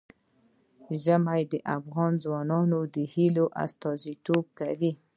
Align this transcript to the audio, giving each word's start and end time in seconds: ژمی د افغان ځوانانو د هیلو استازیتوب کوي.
ژمی 1.03 1.41
د 1.51 1.53
افغان 1.77 2.11
ځوانانو 2.23 2.79
د 2.95 2.95
هیلو 3.13 3.45
استازیتوب 3.63 4.45
کوي. 4.59 4.91